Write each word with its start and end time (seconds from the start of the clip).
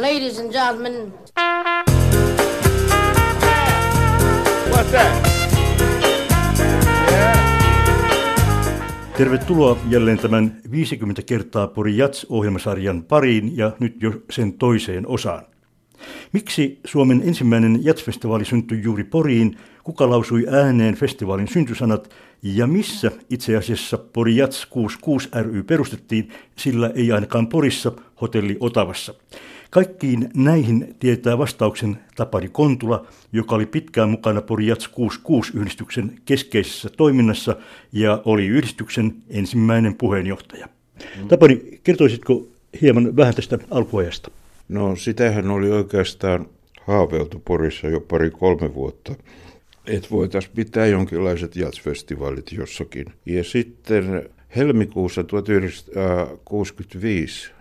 Ladies 0.00 0.38
and 0.38 0.52
gentlemen. 0.52 1.14
What's 4.70 4.90
that? 4.90 5.28
Tervetuloa 9.16 9.76
jälleen 9.90 10.18
tämän 10.18 10.60
50 10.70 11.22
kertaa 11.22 11.66
Pori 11.66 11.96
Jats-ohjelmasarjan 11.96 13.04
pariin 13.04 13.56
ja 13.56 13.72
nyt 13.80 14.02
jo 14.02 14.12
sen 14.30 14.52
toiseen 14.52 15.06
osaan. 15.06 15.44
Miksi 16.32 16.78
Suomen 16.84 17.22
ensimmäinen 17.24 17.80
Jats-festivaali 17.82 18.44
syntyi 18.44 18.82
juuri 18.82 19.04
Poriin, 19.04 19.56
kuka 19.84 20.10
lausui 20.10 20.46
ääneen 20.50 20.94
festivaalin 20.94 21.48
syntysanat 21.48 22.14
ja 22.42 22.66
missä 22.66 23.10
itse 23.30 23.56
asiassa 23.56 23.98
Pori 23.98 24.36
Jats 24.36 24.66
66 24.66 25.28
ry 25.42 25.62
perustettiin, 25.62 26.28
sillä 26.56 26.90
ei 26.94 27.12
ainakaan 27.12 27.46
Porissa, 27.46 27.92
hotelli 28.20 28.56
Otavassa. 28.60 29.14
Kaikkiin 29.70 30.30
näihin 30.34 30.96
tietää 30.98 31.38
vastauksen 31.38 31.98
Tapari 32.16 32.48
Kontula, 32.48 33.06
joka 33.32 33.54
oli 33.54 33.66
pitkään 33.66 34.10
mukana 34.10 34.42
Pori 34.42 34.66
Jats 34.66 34.90
66-yhdistyksen 34.90 36.12
keskeisessä 36.24 36.88
toiminnassa 36.96 37.56
ja 37.92 38.22
oli 38.24 38.46
yhdistyksen 38.46 39.14
ensimmäinen 39.30 39.94
puheenjohtaja. 39.94 40.66
Mm. 41.22 41.28
Tapari, 41.28 41.80
kertoisitko 41.84 42.46
hieman 42.82 43.16
vähän 43.16 43.34
tästä 43.34 43.58
alkuajasta? 43.70 44.30
No 44.68 44.96
sitähän 44.96 45.50
oli 45.50 45.70
oikeastaan 45.70 46.46
haaveiltu 46.80 47.42
Porissa 47.44 47.88
jo 47.88 48.00
pari-kolme 48.00 48.74
vuotta, 48.74 49.14
että 49.86 50.08
voitaisiin 50.10 50.54
pitää 50.56 50.86
jonkinlaiset 50.86 51.56
jazzfestivaalit 51.56 52.52
jossakin. 52.52 53.06
Ja 53.26 53.44
sitten 53.44 54.28
helmikuussa 54.56 55.24
1965 55.24 57.52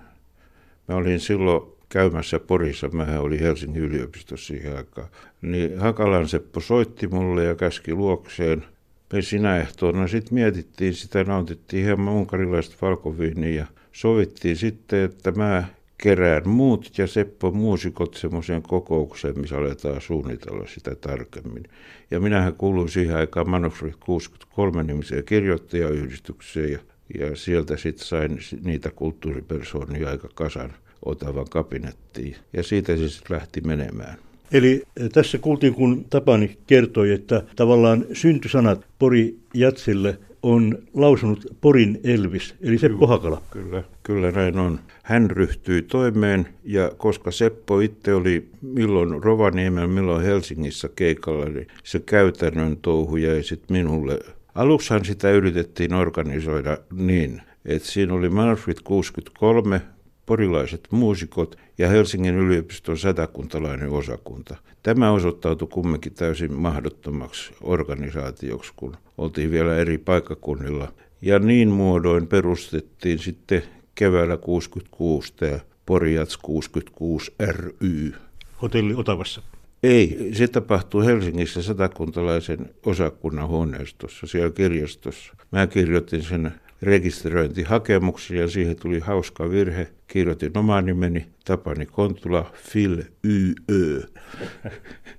mä 0.88 0.96
olin 0.96 1.20
silloin 1.20 1.62
käymässä 1.90 2.40
Porissa, 2.40 2.88
mä 2.88 3.20
olin 3.20 3.40
Helsingin 3.40 3.84
yliopistossa 3.84 4.48
siihen 4.48 4.78
aikaan, 4.78 5.08
niin 5.42 5.80
Hakalan 5.80 6.28
Seppo 6.28 6.60
soitti 6.60 7.08
mulle 7.08 7.44
ja 7.44 7.56
käski 7.56 7.94
luokseen. 7.94 8.66
Me 9.14 9.22
sinä 9.22 9.58
ehtoona 9.58 10.08
sitten 10.08 10.34
mietittiin 10.34 10.94
sitä, 10.94 11.24
nautittiin 11.24 11.86
hieman 11.86 12.14
unkarilaista 12.14 12.76
valkoviiniä 12.82 13.56
ja 13.56 13.66
sovittiin 13.92 14.58
sitten, 14.58 15.00
että 15.00 15.32
mä 15.32 15.64
kerään 16.06 16.50
muut 16.50 16.98
ja 16.98 17.08
Seppo 17.08 17.52
muusikot 17.52 18.14
semmoiseen 18.14 18.62
kokoukseen, 18.62 19.40
missä 19.40 19.58
aletaan 19.58 20.02
suunnitella 20.02 20.68
sitä 20.68 20.96
tarkemmin. 20.96 21.64
Ja 22.12 22.20
minähän 22.20 22.54
kuuluin 22.54 22.90
siihen 22.90 23.16
aikaan 23.16 23.50
Manuscript 23.50 23.98
63 24.00 24.84
nimiseen 24.84 25.24
kirjoittajayhdistykseen 25.24 26.72
ja, 26.72 26.80
ja 27.20 27.36
sieltä 27.36 27.78
sitten 27.78 28.08
sain 28.08 28.40
niitä 28.64 28.92
kulttuuripersoonia 28.96 30.10
aika 30.10 30.30
kasan 30.36 30.74
Otavan 31.06 31.50
kabinettiin. 31.50 32.36
Ja 32.54 32.64
siitä 32.64 32.98
se 32.98 33.10
sitten 33.10 33.38
lähti 33.38 33.62
menemään. 33.62 34.18
Eli 34.52 34.84
eh, 34.98 35.10
tässä 35.10 35.38
kuultiin, 35.38 35.74
kun 35.74 36.06
Tapani 36.10 36.58
kertoi, 36.68 37.12
että 37.12 37.44
tavallaan 37.56 38.06
syntysanat 38.14 38.86
Pori 39.00 39.36
Jatsille 39.54 40.20
on 40.46 40.78
lausunut 40.94 41.46
Porin 41.62 42.00
Elvis, 42.04 42.56
eli 42.62 42.78
Seppo 42.78 43.08
Hakala. 43.08 43.42
Kyllä, 43.52 43.84
kyllä 44.04 44.32
näin 44.32 44.60
on. 44.60 44.80
Hän 45.04 45.32
ryhtyi 45.32 45.82
toimeen 45.82 46.48
ja 46.64 46.92
koska 46.98 47.32
Seppo 47.32 47.80
itse 47.80 48.14
oli 48.14 48.50
milloin 48.62 49.24
Rovaniemellä, 49.24 49.88
milloin 49.88 50.26
Helsingissä 50.26 50.90
keikalla, 50.96 51.46
niin 51.46 51.68
se 51.84 52.00
käytännön 52.00 52.78
touhu 52.82 53.18
jäi 53.18 53.44
sitten 53.44 53.78
minulle. 53.78 54.20
Aluksihan 54.56 55.06
sitä 55.06 55.32
yritettiin 55.32 55.94
organisoida 55.94 56.78
niin, 56.94 57.42
että 57.66 57.88
siinä 57.88 58.14
oli 58.14 58.30
Manfred 58.30 58.78
63, 58.84 59.82
porilaiset 60.26 60.88
muusikot 60.92 61.56
ja 61.78 61.90
Helsingin 61.90 62.36
yliopiston 62.36 62.98
satakuntalainen 62.98 63.90
osakunta. 63.90 64.56
Tämä 64.84 65.12
osoittautui 65.12 65.68
kumminkin 65.72 66.14
täysin 66.14 66.54
mahdottomaksi 66.54 67.54
organisaatioksi, 67.62 68.74
kun 68.76 68.98
oltiin 69.18 69.52
vielä 69.52 69.76
eri 69.76 69.98
paikkakunnilla. 69.98 70.92
Ja 71.22 71.40
niin 71.40 71.70
muodoin 71.70 72.28
perustettiin 72.28 73.20
sitten 73.20 73.64
keväällä 73.96 74.38
66 74.38 75.34
tämä 75.36 75.60
Porijats 75.86 76.38
66 76.38 77.32
ry. 77.52 78.14
Hotelli 78.62 78.94
Otavassa. 78.94 79.42
Ei, 79.84 80.30
se 80.34 80.48
tapahtui 80.48 81.06
Helsingissä 81.06 81.62
satakuntalaisen 81.62 82.70
osakunnan 82.86 83.48
huoneistossa, 83.48 84.28
siellä 84.28 84.50
kirjastossa. 84.50 85.34
Mä 85.52 85.68
kirjoitin 85.68 86.24
sen 86.24 86.52
rekisteröintihakemuksen 86.82 88.38
ja 88.38 88.48
siihen 88.48 88.76
tuli 88.76 89.00
hauska 89.00 89.50
virhe. 89.50 89.88
Kirjoitin 90.08 90.58
oman 90.58 90.86
nimeni 90.86 91.26
Tapani 91.46 91.86
Kontula, 91.86 92.52
Phil 92.72 93.04
YÖ. 93.24 94.02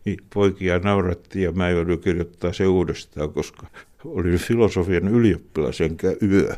Niin 0.04 0.18
poikia 0.34 0.78
naurattiin 0.78 1.44
ja 1.44 1.52
mä 1.52 1.70
joudun 1.70 1.98
kirjoittaa 1.98 2.52
se 2.52 2.66
uudestaan, 2.66 3.32
koska 3.32 3.66
olin 4.04 4.38
filosofian 4.38 5.08
ylioppilas 5.08 5.80
enkä 5.80 6.16
yö. 6.22 6.56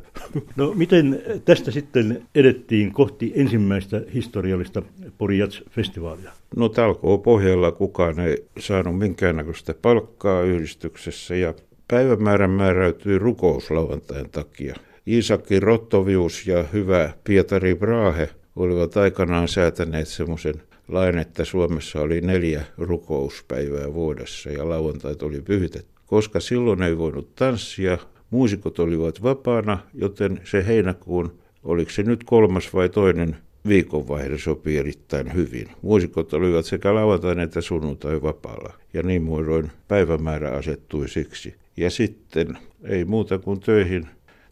No 0.56 0.74
miten 0.74 1.22
tästä 1.44 1.70
sitten 1.70 2.22
edettiin 2.34 2.92
kohti 2.92 3.32
ensimmäistä 3.34 4.02
historiallista 4.14 4.82
Porijats-festivaalia? 5.18 6.30
No 6.56 6.68
talkoo 6.68 7.18
pohjalla 7.18 7.72
kukaan 7.72 8.20
ei 8.20 8.44
saanut 8.58 8.98
minkäännäköistä 8.98 9.74
palkkaa 9.82 10.42
yhdistyksessä 10.42 11.36
ja 11.36 11.54
päivämäärän 11.88 12.50
määräytyi 12.50 13.18
rukouslauantain 13.18 14.30
takia. 14.30 14.76
Iisakki 15.08 15.60
Rottovius 15.60 16.46
ja 16.46 16.64
hyvä 16.72 17.10
Pietari 17.24 17.74
Brahe 17.74 18.28
olivat 18.56 18.96
aikanaan 18.96 19.48
säätäneet 19.48 20.08
semmoisen 20.08 20.54
lain, 20.88 21.18
että 21.18 21.44
Suomessa 21.44 22.00
oli 22.00 22.20
neljä 22.20 22.64
rukouspäivää 22.78 23.94
vuodessa 23.94 24.50
ja 24.50 24.68
lauantait 24.68 25.22
oli 25.22 25.40
pyhitetty. 25.40 25.92
Koska 26.06 26.40
silloin 26.40 26.82
ei 26.82 26.98
voinut 26.98 27.34
tanssia, 27.34 27.98
muusikot 28.30 28.78
olivat 28.78 29.22
vapaana, 29.22 29.78
joten 29.94 30.40
se 30.44 30.66
heinäkuun, 30.66 31.38
oliko 31.62 31.90
se 31.90 32.02
nyt 32.02 32.24
kolmas 32.24 32.74
vai 32.74 32.88
toinen 32.88 33.36
viikonvaihde 33.68 34.38
sopii 34.38 34.78
erittäin 34.78 35.34
hyvin. 35.34 35.68
Muusikot 35.82 36.32
olivat 36.32 36.66
sekä 36.66 36.94
lauantain 36.94 37.38
että 37.40 37.60
sunnuntai 37.60 38.22
vapaalla, 38.22 38.72
ja 38.92 39.02
niin 39.02 39.22
muodoin 39.22 39.70
päivämäärä 39.88 40.50
asettui 40.50 41.08
siksi. 41.08 41.54
Ja 41.76 41.90
sitten 41.90 42.58
ei 42.84 43.04
muuta 43.04 43.38
kuin 43.38 43.60
töihin 43.60 44.06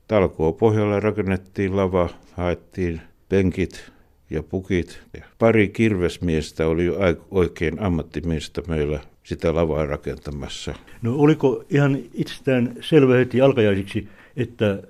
Talkoo 0.09 0.53
pohjalla 0.53 1.01
rakennettiin 1.01 1.77
lava, 1.77 2.09
haettiin 2.33 3.01
penkit 3.29 3.93
ja 4.31 4.43
pukit. 4.43 5.01
Pari 5.39 5.69
kirvesmiestä 5.69 6.67
oli 6.67 6.87
oikein 7.31 7.81
ammattimiestä 7.81 8.63
meillä 8.69 9.01
sitä 9.23 9.55
lavaa 9.55 9.87
rakentamassa. 9.87 10.75
No 11.03 11.15
oliko 11.15 11.65
ihan 11.71 11.99
itsestään 12.15 12.77
selvä 12.81 13.15
heti 13.15 13.41
alkajaisiksi, 13.41 14.09
että 14.37 14.83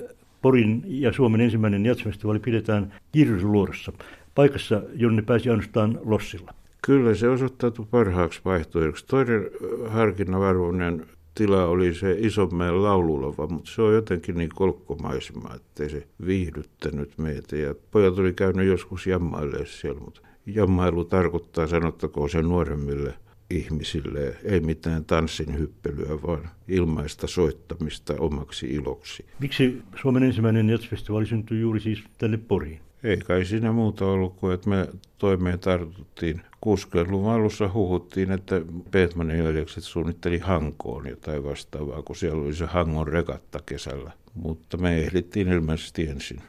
Porin 0.42 0.82
ja 0.86 1.12
Suomen 1.12 1.40
ensimmäinen 1.40 1.86
jatsfestivaali 1.86 2.38
pidetään 2.38 2.94
Kirjusluodossa, 3.12 3.92
paikassa, 4.34 4.82
jonne 4.94 5.22
pääsi 5.22 5.50
ainoastaan 5.50 6.00
lossilla? 6.04 6.54
Kyllä 6.86 7.14
se 7.14 7.28
osoittautui 7.28 7.86
parhaaksi 7.90 8.40
vaihtoehdoksi. 8.44 9.06
Toinen 9.06 9.50
harkinnanarvoinen 9.88 11.06
tila 11.36 11.64
oli 11.64 11.94
se 11.94 12.16
Isonmäen 12.18 12.82
laululava, 12.82 13.46
mutta 13.46 13.70
se 13.70 13.82
on 13.82 13.94
jotenkin 13.94 14.36
niin 14.36 14.50
kolkkomaisema, 14.54 15.54
ettei 15.54 15.90
se 15.90 16.06
viihdyttänyt 16.26 17.18
meitä. 17.18 17.56
Ja 17.56 17.74
pojat 17.90 18.18
oli 18.18 18.32
käynyt 18.32 18.66
joskus 18.66 19.06
jammaille 19.06 19.66
siellä, 19.66 20.00
mutta 20.00 20.20
jammailu 20.46 21.04
tarkoittaa, 21.04 21.66
sanottakoon 21.66 22.30
se 22.30 22.42
nuoremmille 22.42 23.14
ihmisille, 23.50 24.36
ei 24.44 24.60
mitään 24.60 25.04
tanssin 25.04 25.58
hyppelyä, 25.58 26.22
vaan 26.22 26.50
ilmaista 26.68 27.26
soittamista 27.26 28.14
omaksi 28.18 28.66
iloksi. 28.66 29.24
Miksi 29.40 29.82
Suomen 30.02 30.22
ensimmäinen 30.22 30.70
jazzfestivaali 30.70 31.26
syntyi 31.26 31.60
juuri 31.60 31.80
siis 31.80 32.04
tänne 32.18 32.36
Poriin? 32.36 32.85
Ei 33.02 33.16
kai 33.16 33.44
siinä 33.44 33.72
muuta 33.72 34.06
ollut 34.06 34.36
kuin, 34.36 34.54
että 34.54 34.70
me 34.70 34.88
toimeen 35.18 35.58
tartuttiin. 35.58 36.42
60-luvun 36.66 37.32
alussa 37.32 37.70
huhuttiin, 37.74 38.30
että 38.30 38.60
Petmanin 38.90 39.44
veljekset 39.44 39.84
suunnitteli 39.84 40.38
Hankoon 40.38 41.08
jotain 41.08 41.44
vastaavaa, 41.44 42.02
kun 42.02 42.16
siellä 42.16 42.42
oli 42.42 42.54
se 42.54 42.66
Hangon 42.66 43.08
regatta 43.08 43.60
kesällä. 43.66 44.12
Mutta 44.34 44.76
me 44.76 44.98
ehdittiin 44.98 45.48
ilmeisesti 45.48 46.08
ensin. 46.08 46.40